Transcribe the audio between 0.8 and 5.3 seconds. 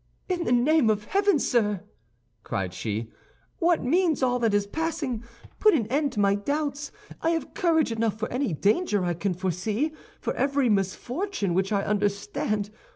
of heaven, sir," cried she, "what means all that is passing?